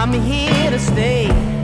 I'm 0.00 0.12
here 0.12 0.70
to 0.70 0.78
stay. 0.78 1.57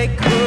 If 0.00 0.39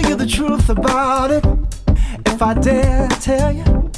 tell 0.00 0.10
you 0.10 0.16
the 0.16 0.26
truth 0.26 0.68
about 0.70 1.30
it, 1.30 1.44
if 2.26 2.40
I 2.42 2.54
dare 2.54 3.08
tell 3.20 3.52
you, 3.52 3.90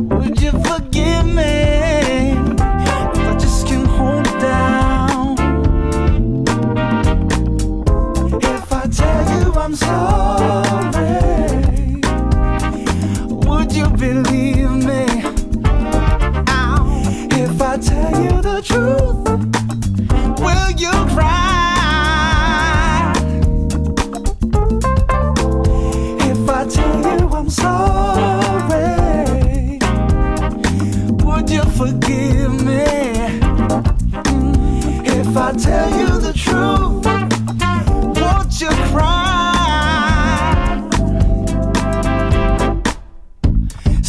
would 0.00 0.40
you 0.40 0.50
forgive 0.50 1.26
me? 1.26 1.81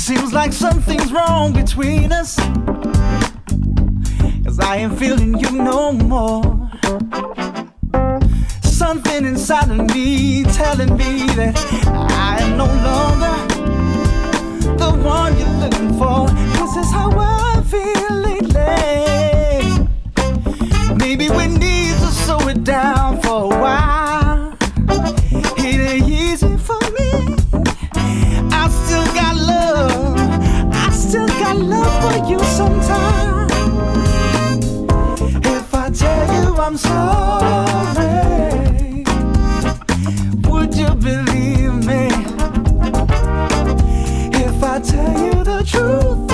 Seems 0.03 0.33
like 0.33 0.51
something's 0.51 1.13
wrong 1.13 1.53
between 1.53 2.12
us. 2.12 2.36
Cause 4.43 4.60
I 4.60 4.79
ain't 4.81 5.00
feeling 5.00 5.39
you 5.39 5.50
no 5.51 5.93
more. 5.93 6.69
Something 8.62 9.24
inside 9.25 9.72
of 9.72 9.77
me 9.95 10.43
telling 10.43 10.98
me 10.98 11.25
that 11.38 11.55
I 11.88 12.41
am 12.41 12.57
no 12.57 12.65
longer 12.65 13.38
the 14.77 14.91
one 14.91 15.38
you're 15.39 15.57
looking 15.63 15.98
for. 15.98 16.27
This 16.60 16.75
is 16.86 16.91
how 16.91 17.10
I 17.15 17.63
feel 17.63 18.13
lately. 18.27 19.88
Maybe 20.98 21.29
we 21.29 21.48
need 21.48 21.93
to 22.00 22.12
slow 22.12 22.50
it 22.50 22.65
down 22.65 23.22
for 23.22 23.45
a 23.45 23.48
while. 23.48 24.02
If 35.46 35.74
I 35.74 35.89
tell 35.89 36.27
you 36.36 36.55
I'm 36.58 36.77
sorry, 36.77 38.13
would 40.48 40.75
you 40.75 40.89
believe 40.96 41.74
me? 41.86 42.08
If 44.46 44.63
I 44.63 44.79
tell 44.79 45.13
you 45.25 45.43
the 45.43 45.63
truth, 45.65 46.32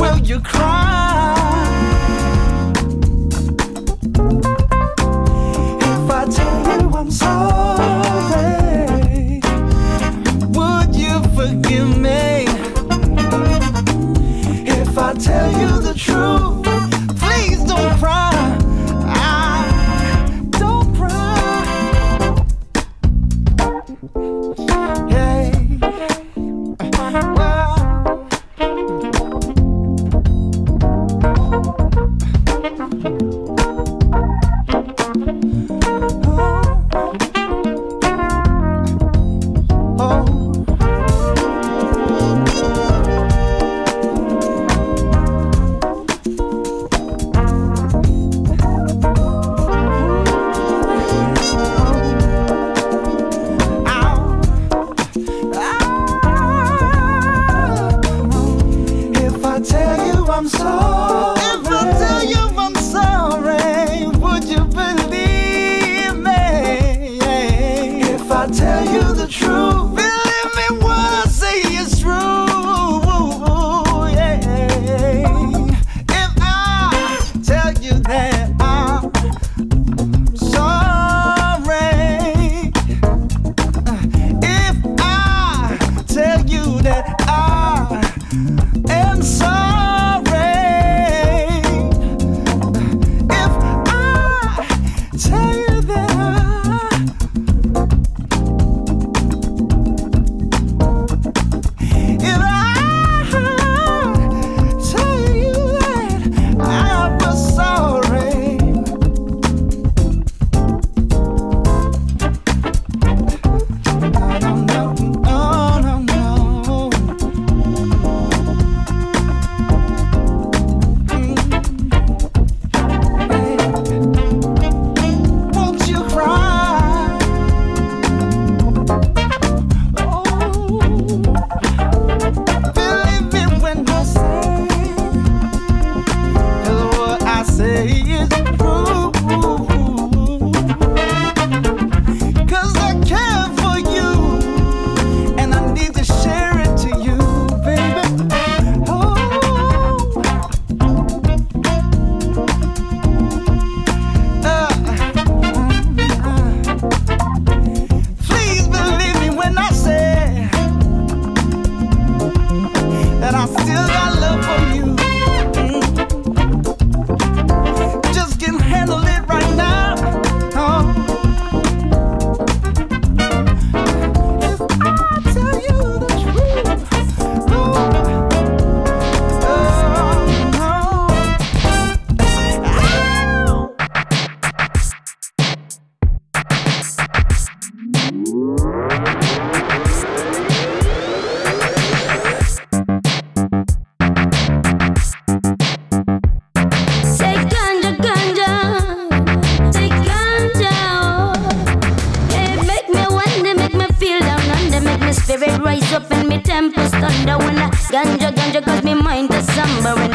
will 0.00 0.18
you 0.18 0.40
cry? 0.40 1.01
If 16.04 16.41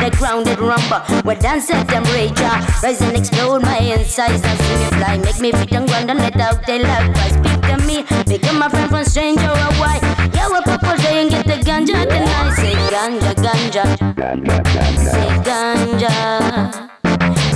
the 0.09 0.17
grounded 0.17 0.57
rumba. 0.57 1.23
Where 1.23 1.35
dance 1.35 1.69
at 1.69 1.87
them 1.87 2.03
rage, 2.15 2.31
ah. 2.37 2.79
rise 2.83 3.01
and 3.01 3.17
explode 3.17 3.61
my 3.61 3.79
insides. 3.79 4.41
Now 4.41 4.55
see 4.55 4.77
me 4.77 4.89
fly, 4.97 5.17
make 5.17 5.39
me 5.39 5.51
fit 5.51 5.71
and 5.73 5.87
ground 5.87 6.09
and 6.09 6.19
let 6.19 6.37
out 6.37 6.65
they 6.65 6.79
love. 6.81 7.11
I 7.15 7.29
speak 7.29 7.61
to 7.69 7.77
me, 7.85 8.03
become 8.25 8.59
my 8.59 8.69
friend 8.69 8.89
from 8.89 9.03
stranger 9.05 9.49
or 9.49 9.71
why? 9.81 9.99
Yeah, 10.33 10.47
we'll 10.49 10.61
pop 10.63 10.83
and 10.83 11.29
get 11.29 11.45
the 11.45 11.57
ganja 11.67 12.05
tonight. 12.07 12.55
Say 12.55 12.73
ganja, 12.93 13.33
ganja, 13.35 13.83
ganja, 14.15 14.57
ganja. 14.63 15.11
say 15.13 15.29
ganja. 15.47 16.13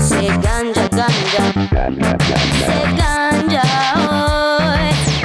Say 0.07 0.27
ganja, 0.43 0.85
ganja, 0.89 1.43
say 2.67 2.83
ganja. 2.99 3.63
Oh. 3.95 4.31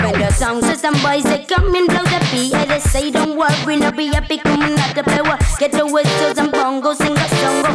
When 0.02 0.20
the 0.20 0.30
song 0.32 0.60
says 0.62 0.80
some 0.80 0.94
boys 1.02 1.24
they 1.24 1.44
come 1.44 1.74
and 1.74 1.88
blow 1.88 2.04
the 2.04 2.28
beat, 2.30 2.54
and 2.54 2.70
they 2.70 2.78
say 2.80 3.10
don't 3.10 3.36
worry, 3.36 3.76
no 3.76 3.90
be 3.90 4.06
happy, 4.06 4.38
come 4.38 4.62
and 4.62 4.76
not 4.76 4.94
the 4.94 5.02
power. 5.02 5.36
Get 5.58 5.72
the 5.72 5.86
whistles 5.86 6.38
and 6.38 6.52
bongos 6.52 7.00
and 7.00 7.15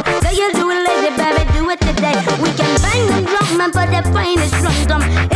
so 0.04 0.30
you 0.30 0.52
do 0.52 0.70
it 0.70 1.16
baby, 1.16 1.52
do 1.52 1.70
it 1.70 1.80
today. 1.80 2.14
We 2.42 2.50
can 2.54 2.80
bang 2.82 3.06
them 3.06 3.24
drum 3.24 3.60
and 3.60 3.72
put 3.72 3.88
the 3.90 4.02
finest 4.12 4.54
drum 4.60 4.86
drum. 4.86 5.31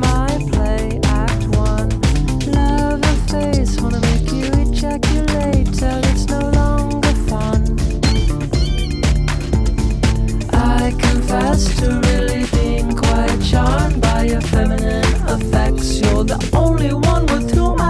My 0.00 0.26
play, 0.52 1.00
Act 1.04 1.44
One. 1.56 1.90
Face 3.28 3.80
wanna 3.80 4.00
make 4.00 4.32
you 4.32 4.46
ejaculate 4.62 5.66
till 5.74 6.00
it's 6.10 6.26
no 6.28 6.40
longer 6.50 7.14
fun. 7.28 7.60
I 10.52 10.92
confess 10.98 11.76
to 11.80 12.00
really 12.08 12.46
being 12.52 12.96
quite 12.96 13.38
charmed 13.42 14.00
by 14.00 14.24
your 14.24 14.40
feminine 14.40 15.04
effects. 15.28 16.00
You're 16.00 16.24
the 16.24 16.40
only 16.54 16.94
one 16.94 17.26
with 17.26 17.54
whom. 17.54 17.81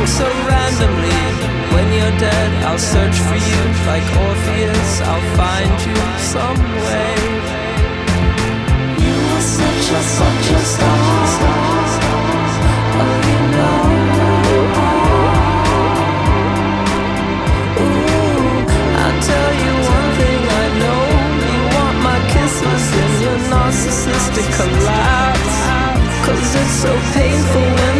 happen 0.00 0.06
so 0.06 0.26
randomly. 0.48 1.20
When 1.74 1.92
you're 1.92 2.18
dead, 2.18 2.64
I'll 2.64 2.78
search 2.78 3.16
for 3.28 3.36
you 3.36 3.62
like 3.86 4.04
Orpheus. 4.26 5.00
I'll 5.02 5.36
find 5.36 5.72
you 5.86 5.96
some 6.18 6.60
way. 6.86 7.14
You 9.04 9.16
are 9.36 9.46
such 9.60 9.86
a 9.90 10.02
such 10.18 10.46
a 10.50 10.60
star. 10.72 10.98
Oh, 13.02 13.16
you 13.28 13.40
know. 13.54 13.80
Ooh, 17.80 18.56
I'll 19.02 19.20
tell 19.30 19.52
you 19.62 19.72
one 19.96 20.10
thing 20.18 20.40
I 20.60 20.66
know. 20.80 21.02
You 21.50 21.60
want 21.76 21.96
my 22.08 22.18
kisses 22.32 22.84
in 23.02 23.10
your 23.24 23.38
narcissistic 23.52 24.48
collapse. 24.56 25.60
Cause 26.24 26.54
it's 26.54 26.76
so 26.84 26.92
painful 27.14 27.66
when 27.80 27.99